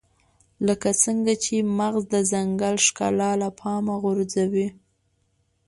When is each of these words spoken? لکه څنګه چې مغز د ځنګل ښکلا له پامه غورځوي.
لکه 0.67 0.89
څنګه 1.03 1.33
چې 1.43 1.55
مغز 1.79 2.03
د 2.13 2.15
ځنګل 2.31 2.75
ښکلا 2.85 3.31
له 3.41 3.49
پامه 3.59 3.95
غورځوي. 4.03 4.67